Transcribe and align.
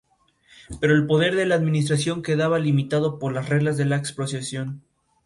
Pero 0.79 0.95
el 0.95 1.05
poder 1.05 1.35
de 1.35 1.45
la 1.45 1.53
administración 1.53 2.23
quedaba 2.23 2.57
limitado 2.57 3.19
por 3.19 3.33
las 3.33 3.49
reglas 3.49 3.77
de 3.77 3.85
la 3.85 3.97
expropiación. 3.97 4.81